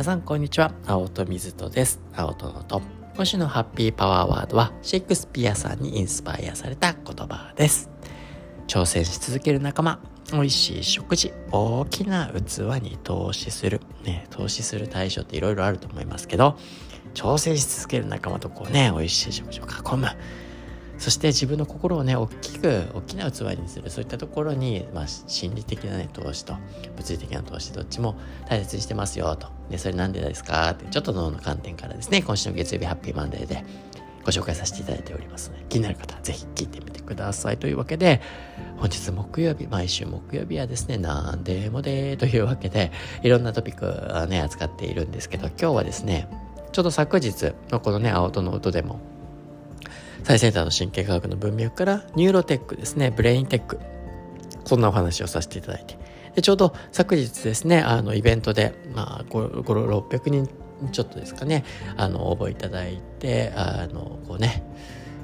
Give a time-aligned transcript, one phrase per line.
[0.00, 0.72] 皆さんこんにちは。
[0.86, 2.00] 青戸水戸です。
[2.16, 2.80] 青戸のと
[3.16, 7.90] 今週のハッピーパワーワードはシェイクスピアさんにインスパイアされた言葉です。
[8.66, 10.00] 挑戦し続ける仲間
[10.32, 13.82] 美味しい食事大きな器に投資する。
[14.02, 16.56] ね投資する対象っていろいろあると思いますけど
[17.12, 20.06] 挑戦し続ける仲間とこうね美味しい食事を囲む。
[21.00, 23.90] そして自分の心をね大きく大きな器にする。
[23.90, 26.54] そういったところに、まあ、心理的なね投資と
[26.96, 28.16] 物理的な投資どっちも
[28.48, 29.48] 大切にしてますよと。
[29.70, 30.70] でそれなんでですか？
[30.70, 32.22] ってちょっと脳の観点からですね。
[32.22, 33.64] 今週の月曜日ハッピーマンデーで
[34.24, 37.56] ご紹介させていただいておりますので気になる方はぜひ聞いてみてください。
[37.56, 38.20] というわけで
[38.76, 42.92] 本日木曜日毎週木曜日はですね何でもでというわけで
[43.22, 46.28] いろんなトピックをね扱っているんですけど今日はですね
[46.72, 49.00] ちょうど昨日のこのね青との音でも
[50.24, 53.78] 最先端の神経科学の文脈からニューロテックですねブレインテック。
[54.64, 55.98] そんなお話をさせていただいて。
[56.34, 60.48] でちょうど昨日ですねあのイベントで、まあ、600人
[60.92, 61.64] ちょっとですかね
[61.96, 64.62] あの応募いただいてあのこうね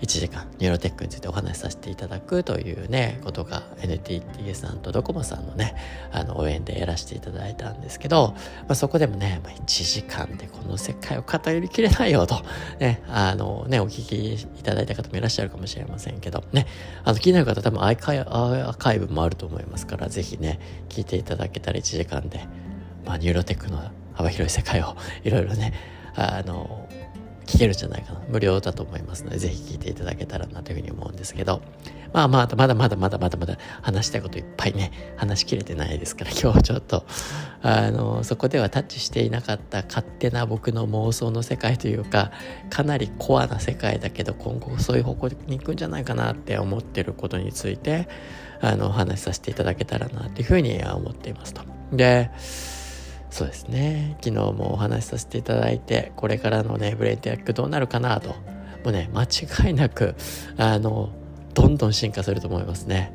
[0.00, 5.74] 1時間ニューロテックについてお話しさせていただくというねことが NTT さんとドコモさんのね
[6.12, 6.21] あ
[6.64, 12.42] でやらせていただいたんですけど、まあ、そこでもね、まあ、1時間でこの世界を語りきれないよと
[12.78, 16.66] ねあのねお聞きいただいた方もいらっしゃるかもしれませんけどね
[17.04, 22.46] あの気になる方多分アーカイアーカイブもあると思いますからぜひね聞いていただけたら1時間で、
[23.04, 23.82] まあ、ニューロテックの
[24.14, 25.72] 幅広い世界をいろいろね
[26.14, 26.88] あの
[27.46, 28.20] 聞けるんじゃないかな。
[28.28, 31.62] 無料だと思いますので、ぜひ聞いていただけたらなというふうに思うんですけど、
[32.12, 37.04] まあまあ、まだまだまだまだまだ話したいこといっぱいね、話しきれてないですから、 今日はちょっと、
[37.62, 42.32] あの、そこではタッチしていなかった勝手な僕の妄想の世界というか、
[42.70, 48.08] かなりコアな世界だけど、今後そういう方向に行くんじゃないかなって思ってることについて、
[48.60, 51.62] あの、お話しさせていただけたらなというふうには思っていますと。
[51.92, 52.30] で、
[53.32, 54.18] そうですね。
[54.22, 58.28] 昨日もお話しさせていただいてこれからのねブレインテックどうなるかなと。
[58.28, 60.14] もうね間違いなく
[60.58, 61.08] あの
[61.54, 63.10] どんどん進化すると思いますね。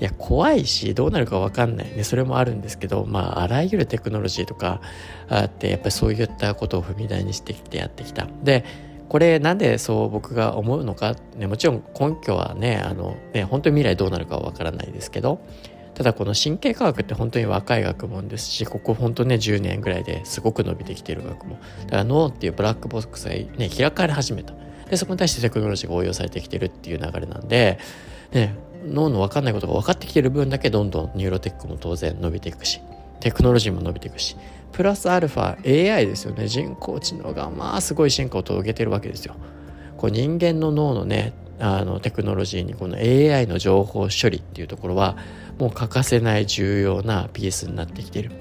[0.00, 1.96] いや怖いしどうなるか分かんない。
[1.96, 4.80] ねそれもあるんですけどまああらゆるテクノロジーとか
[5.28, 8.26] あってやっぱりそういったことを踏み台にしてきてやってきた。
[8.42, 8.64] で
[9.08, 15.46] これなんでそう僕が思うのか、ね、もちろん根拠はねあのね本当に未来どうなるかは分からないですけど
[15.94, 21.58] ただこの神経科学って本当に若い学問ですしここ本当ね10年ぐらいですごく伸びてきてる学問。
[21.84, 24.54] だから脳っていうブラックボックスがね開かれ始めた。
[24.90, 27.78] でそこに対してテクノロジーが応用されてきてるっていう流れなんで、
[28.32, 32.80] ね、脳の分かんないことが分かってきてる分だけどんどんニューロテックも当然伸びていくし
[33.20, 34.36] テクノロジーも伸びていくし
[34.72, 36.48] プラスアルファ AI ですよね。
[36.48, 39.36] 人工知能がまあすごい進化を遂げてるわけですよ。
[39.96, 45.16] こう人間の脳のねあのテクノロジーにこの AI の情報処理っていうところは
[45.58, 48.32] もう欠かせない重要なピースになってきている。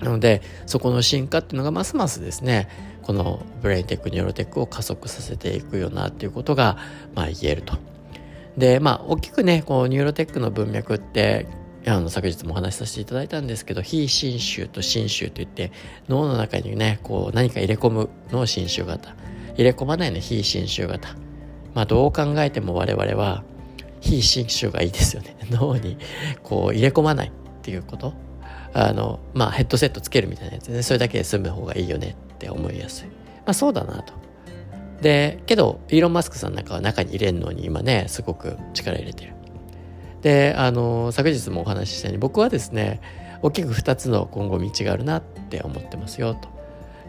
[0.00, 2.68] なのでそこの進化っていうのがますますですね
[3.02, 6.76] このブレインテックニューロテックを加速させていくよなっていうことが
[7.14, 7.76] まあ言えると。
[8.56, 11.46] でまあ大きくねこうニューロテックの文脈って
[11.86, 15.70] あの昨日もお話しさせていただいたんですけど非侵襲と侵襲といって
[16.08, 19.14] 脳の中にねこう何か入れ込むのを侵襲型
[19.54, 21.14] 入れ込まないの非侵襲型
[21.74, 23.42] まあどう考えても我々は
[24.00, 25.36] 非侵襲がいいですよね。
[25.50, 25.98] 脳に
[26.42, 27.30] こう入れ込まないっ
[27.62, 28.12] ていうこと。
[28.76, 30.82] あのまあヘッドセットつけるみたいなやつね。
[30.82, 33.06] それだけで済む方がいいよねって思いやすい。
[33.06, 33.12] ま
[33.46, 34.12] あそうだなと。
[35.00, 39.34] でけどイーロン・マスクさんなんかは中に入れるのに今ねすごく力入れてる。
[40.22, 43.00] であの昨日もお話ししたように僕はですね
[43.42, 46.53] 大きく2つの今後道があるなって思ってますよと。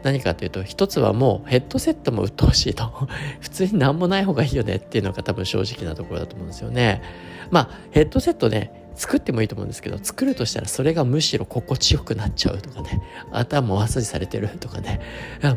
[0.05, 2.85] 何かというと一つはもうヘッドセットも鬱陶しいと。
[3.41, 7.01] 普通に何もない方がいいよねっていうのが多分正直なところだと思うんですよね。
[7.49, 13.01] まあヘッドセットね作ってもいいと思うんですけど作るとしたらそれがむしろ心地よくなっちゃうとかね。
[13.31, 15.01] 頭マッサージされてるとかね。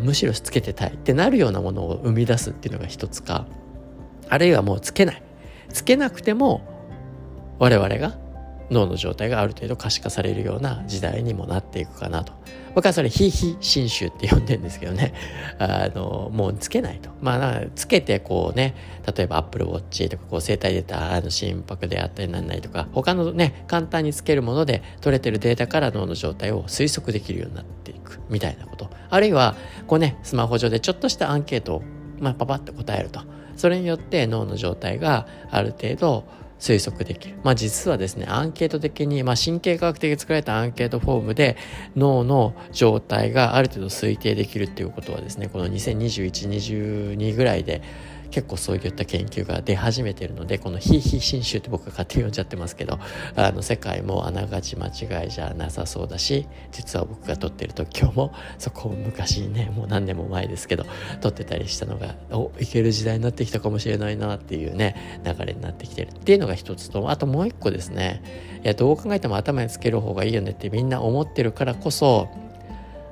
[0.01, 3.45] むしろつけてたいってなるようなものを生み出すっていうのが一つか。
[4.31, 5.23] あるいはもうつけない。
[5.71, 6.63] つけなくても
[7.59, 8.17] 我々が
[8.71, 12.33] 脳の状態がある程度可視化されるような時代にもなっていくかなと。
[12.75, 15.15] 僕はそれ非非侵襲って呼んでるんですけどね。
[15.59, 17.11] あの、もうつけないと。
[17.21, 18.75] まあ、つけてこうね、
[19.17, 28.91] 例えば Apple Watch とかこう生体データあの心拍であったりなんないとか、他のね、簡単につけるもので取れてるデータから脳の状態を推測できるようになっていくみたいなこと。
[29.11, 29.57] あるいは、
[29.87, 31.83] こうね、スマホ上でちょっとしたアンケートを、
[32.21, 33.21] まあ、パパッと答えると。
[33.57, 36.25] それによって脳の状態がある程度
[36.59, 37.37] 推測できる。
[37.43, 41.57] まあ実はですね、アンケート的に、まあ神経科学的に作られたアンケートフォームで
[41.97, 46.49] 脳の状態がある程度推定できるっていうことはですね、この2021、
[47.17, 47.83] 22ぐらいで
[48.31, 52.99] 結構そういった研究が出始めてるのでこの非非侵襲って僕が勝手に呼んじゃってますけど
[53.37, 60.85] あの世界もあながち間違いじゃなさそうだし実は僕が撮ってる時今日もそこを昔ねもう何年も前ですけど
[61.21, 68.23] 撮ってたりしたのがおいける時代になってきたかもしれないなっていうね流れになってきてるっていうのが一つとあともう一個ですね。
[68.65, 72.29] いやどう考えても頭につける方がいいよねってみんな思ってるからこそ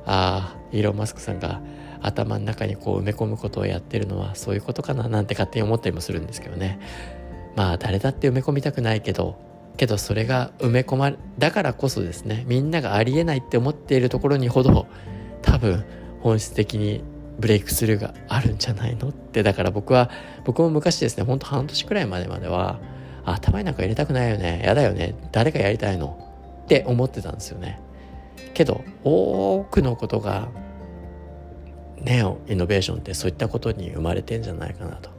[0.04, 1.60] ああイーロン・マスクさんが
[2.02, 6.78] 頭の中にこう埋め込むことをやってるのはそういうことかななんて勝手に思ったりもするんですけどね。
[7.56, 9.36] まあ誰だって埋め込みたくないけど
[9.76, 14.86] けどそれが埋め込まれだからこそですねみんながありえないって思っているところにほど
[15.42, 15.84] 多分
[16.20, 17.02] 本質的に
[17.38, 20.10] ブレイクスルーがあるんじゃないのってだから僕は
[20.44, 22.80] 僕も昔ですねほんと半年くらいまでまでは
[23.24, 26.18] 頭になんか入れたくないよねやだよね誰かやりたいの
[26.64, 27.80] って思ってたんですよね。
[28.54, 30.48] けど多くのことが
[32.06, 35.10] ネオイノベーションってそういったことに生まれてんじゃないかなと。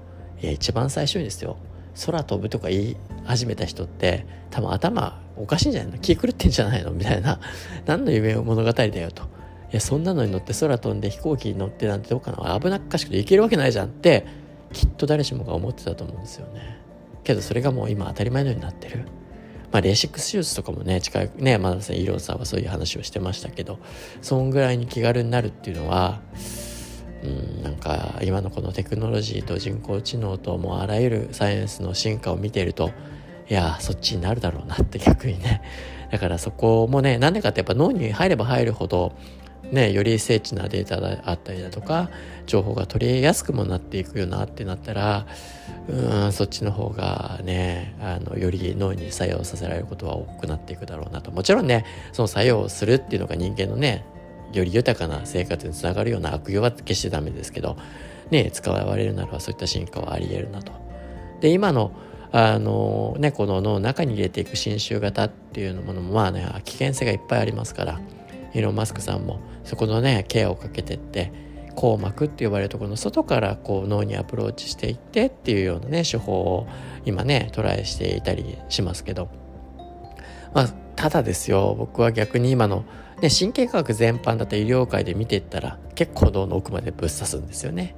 [0.42, 1.58] いや一番最初にですよ
[2.06, 5.98] 空飛ぶとか言い始めた人って多分頭おかしいんじゃないの？
[5.98, 6.92] 気狂ってんじゃないの？
[6.92, 7.40] みたいな
[7.86, 9.24] 何の夢物語だよと。
[9.24, 9.26] い
[9.74, 14.26] やそんなのに乗って空飛んで飛行機に乗ってなんてどうかな危なっかしくて行けるわけないじゃんって
[14.72, 16.80] きっと誰しもが思ってたと思うんですよね。
[17.26, 19.04] けどそれがもう今当たり前のようになってる。
[19.70, 23.80] まあ、レーシックス手術とかもね近いねまださんイーロンさんはそういう話をしてましたけど
[24.22, 26.22] そんぐらいに気軽になるっていうのは
[27.28, 32.92] うんなんか今のこのテクノロジーと人工知能ともうあらゆるサイエンスの進化を見ていると
[33.50, 35.62] いやそっちになるだろうなって逆にね。
[36.12, 39.14] だからそこもねなんでかってやっぱ脳に入れば入るほど
[39.72, 42.10] ね、より精緻なデータがあったりだとか
[42.46, 45.26] 情報が取りやすくもなっていくよなってなったら
[45.90, 51.32] うんそっちの方がねあのより脳に作用させられることは多くなっていくだろうなと。
[51.32, 51.84] もちろんね
[52.14, 54.06] その作用するっていうのが人間のね
[54.54, 57.78] より豊かな生活につながるような悪用は決してダメですけど
[58.32, 60.72] ね使われるならばそういった進化はあり得るなと。
[61.42, 61.92] で今の
[62.32, 68.02] あのねこの脳の中に入れていく侵襲型っていうものもまあね危険性がいっぱいありますから
[68.54, 71.32] イーロン・マスクさんもそこのねケアをかけてって
[71.76, 76.68] 硬膜って呼ばれるところの外からこう脳にアプローチしていってっていうようなね手法を
[77.06, 79.30] 今ねトライしていたりしますけど
[80.54, 82.84] まあただですよ僕は逆に今の、
[83.22, 87.96] ね、神経科学全般だった医療界で見ていったら結構脳の奥までぶっ刺すんですよね。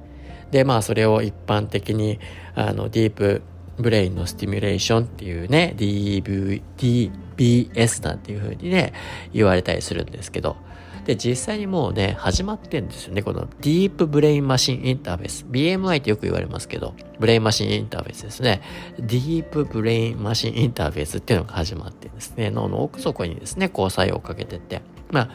[0.50, 2.18] でまあそれを一般的に
[2.54, 3.42] あの deep
[3.78, 8.92] brain の stimulation っていうね DV DBS なんていう風にね
[9.32, 10.56] 言われたりするんですけど
[11.04, 13.22] で、実際にもうね、始まってんですよね。
[13.22, 15.46] この deep brain machine interface。
[15.50, 18.60] BMI ってよく言われますけど、 brain machine interface ですね。
[18.98, 25.30] deep brain machine interface っていうのが始まってですね、脳の奥底にですね、こう作用をかけてって、まあ、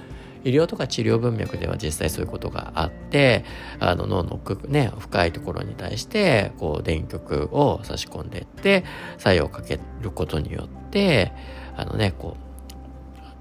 [0.46, 3.44] 医療とか治療文脈では実際そういうことがあって、
[3.80, 8.86] あの脳の、ね、深いところに対して、こう電極を差し込んでいって、
[9.18, 11.34] 作用をかけることによって、
[11.76, 12.38] あのね、こ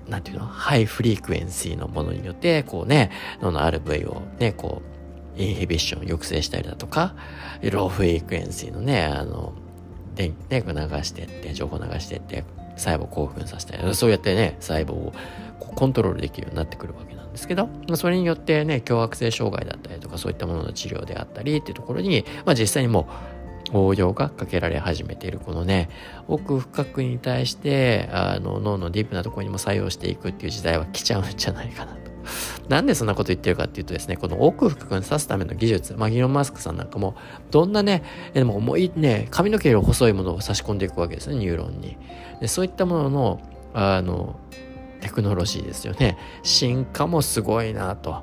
[0.09, 3.11] う、なんていうの、 high frequency のものによって、こうね、
[3.43, 4.83] 脳のある部位をね、こ
[5.37, 7.15] う、インヒビッションを抑制したりだとか、
[7.63, 9.53] ローフリークエンシーのね、あの、
[10.15, 10.73] 電気ね、流
[11.03, 12.45] してって、情報流してって、
[12.76, 15.12] 細胞興奮させたり、そうやってね、細胞を
[15.59, 23.35] コントロールできるようになってくるわけなんですけど、まあそれによってね、強迫性障害だったりとか、そういったものの治療であったりっていうところに、まあ実際にもう、
[23.73, 25.88] 応用がかけられ始めているこのね
[26.29, 32.11] 奥深くに対してあの脳のディープなところにも作用していくっていう時代は来ちゃうんじゃないかなと。
[32.68, 37.14] なんでそんなこと言ってるかっていうとですね、この奥深くに刺すための技術、まあ、ギロン・マスクさんなんかも、
[37.50, 38.02] どんなね、
[38.33, 41.97] でも重いね、髪の毛より細いものを差し込んでいくわけですね、ニューロンに。
[42.40, 43.40] でそういったものの、
[43.75, 44.37] あの、
[45.00, 46.16] テクノロジーですよね。
[46.42, 48.23] 進化もすごいなと。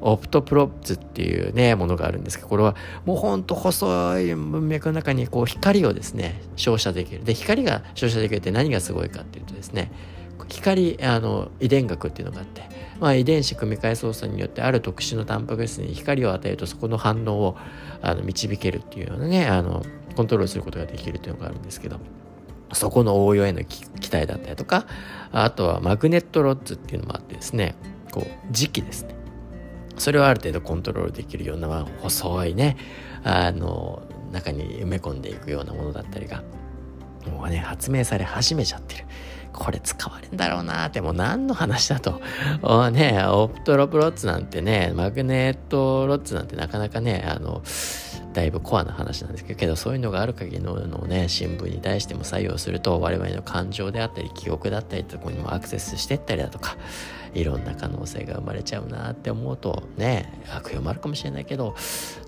[0.00, 7.24] オプトプロッツっていうね、ものがあるんですけど、これはもうほんと細い文脈の中にこう光をですね、照射できる。
[7.24, 9.90] で、光が照射できるって何がすごいかっていうとですね、
[10.48, 12.68] 光、あの、遺伝学っていうのがあって、
[13.00, 17.56] まあ、遺伝子組み換え操作によってある特殊なタンパク質に光を与えるとそこの反応を
[18.02, 19.84] あの導けるっていうようなね、あの、
[20.14, 21.98] コントロールすることができるというのがあるんですけど、
[22.72, 24.86] そこの応用への期待だったりとか、
[25.32, 27.74] あとはマグネットロッツっていうのもあってですね、
[28.12, 29.16] こう、磁気ですね。
[29.98, 32.76] それをある程度コントロールできるような、まあ、細いね
[33.24, 36.42] あの中に埋め込んでいくようなものだったりが
[37.30, 39.04] もうね発明され始めちゃってる
[39.56, 40.86] これ使われんだろうな。
[40.86, 42.20] っても何の話だと。
[42.92, 47.62] ねオプトロプロッツなんてねマグネットロッツなんてなかなかねあの
[48.32, 56.76] だいぶコアな話なんですけどそういうのがある限りののね新聞に対しても採用すると我々の感情であったり記憶だったりとこにもアクセスしてったりだとか
[57.36, 61.74] いろんな可能性が生まれちゃうなって思うとね悪用もあるかもしれないけど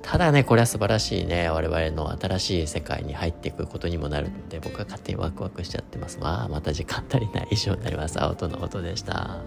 [0.03, 6.19] ただねこれは素晴らしいね我々の新しい世界に入っていくことにもなるので僕は勝手にワクワクしちゃってます。
[6.19, 7.49] まあまた時間足りない。
[7.51, 8.23] 以上になります。
[8.23, 9.39] 青との音でした。